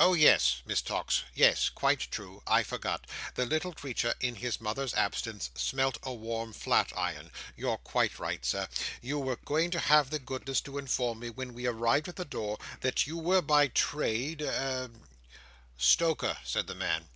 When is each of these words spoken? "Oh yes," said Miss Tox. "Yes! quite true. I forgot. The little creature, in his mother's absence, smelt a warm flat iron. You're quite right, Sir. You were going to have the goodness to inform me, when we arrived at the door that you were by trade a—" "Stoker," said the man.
"Oh 0.00 0.14
yes," 0.14 0.42
said 0.56 0.66
Miss 0.66 0.82
Tox. 0.82 1.22
"Yes! 1.32 1.68
quite 1.68 2.00
true. 2.10 2.42
I 2.44 2.64
forgot. 2.64 3.06
The 3.36 3.46
little 3.46 3.72
creature, 3.72 4.14
in 4.18 4.34
his 4.34 4.60
mother's 4.60 4.92
absence, 4.94 5.50
smelt 5.54 5.96
a 6.02 6.12
warm 6.12 6.52
flat 6.52 6.92
iron. 6.96 7.30
You're 7.56 7.76
quite 7.76 8.18
right, 8.18 8.44
Sir. 8.44 8.66
You 9.00 9.20
were 9.20 9.36
going 9.36 9.70
to 9.70 9.78
have 9.78 10.10
the 10.10 10.18
goodness 10.18 10.60
to 10.62 10.76
inform 10.76 11.20
me, 11.20 11.30
when 11.30 11.54
we 11.54 11.68
arrived 11.68 12.08
at 12.08 12.16
the 12.16 12.24
door 12.24 12.58
that 12.80 13.06
you 13.06 13.16
were 13.16 13.42
by 13.42 13.68
trade 13.68 14.42
a—" 14.42 14.90
"Stoker," 15.78 16.38
said 16.42 16.66
the 16.66 16.74
man. 16.74 17.06